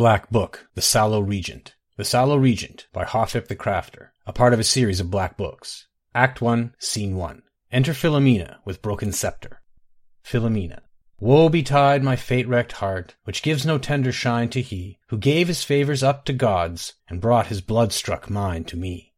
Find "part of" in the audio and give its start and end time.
4.32-4.58